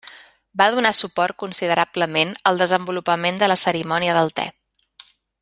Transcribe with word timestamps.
Va 0.59 0.65
donar 0.75 0.91
suport 0.99 1.37
considerablement 1.43 2.33
el 2.53 2.63
desenvolupament 2.63 3.39
de 3.45 3.51
la 3.53 3.59
cerimònia 3.67 4.17
del 4.19 4.35
te. 4.41 4.49